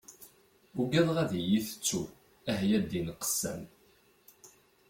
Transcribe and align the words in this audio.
Ugadeɣ 0.79 1.17
ad 1.23 1.31
yi-tettu, 1.49 2.01
ah 2.51 2.61
ya 2.69 2.77
ddin 2.83 3.07
qessam! 3.21 3.61